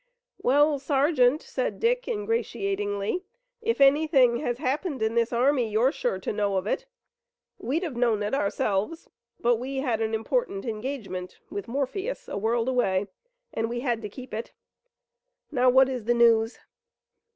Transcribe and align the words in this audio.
"Well, 0.39 0.79
sergeant," 0.79 1.43
said 1.43 1.79
Dick 1.79 2.07
ingratiatingly, 2.07 3.23
"if 3.61 3.79
any 3.79 4.07
thing 4.07 4.37
has 4.37 4.57
happened 4.57 4.99
in 5.03 5.13
this 5.13 5.31
army 5.31 5.69
you're 5.69 5.91
sure 5.91 6.17
to 6.21 6.33
know 6.33 6.57
of 6.57 6.65
it. 6.65 6.87
We'd 7.59 7.83
have 7.83 7.95
known 7.95 8.23
it 8.23 8.33
ourselves, 8.33 9.11
but 9.39 9.57
we 9.57 9.75
had 9.77 10.01
an 10.01 10.15
important 10.15 10.65
engagement 10.65 11.37
with 11.51 11.67
Morpheus, 11.67 12.27
a 12.27 12.35
world 12.35 12.67
away, 12.67 13.09
and 13.53 13.69
we 13.69 13.81
had 13.81 14.01
to 14.01 14.09
keep 14.09 14.33
it. 14.33 14.53
Now 15.51 15.69
what 15.69 15.87
is 15.87 16.05
the 16.05 16.15
news?" 16.15 16.57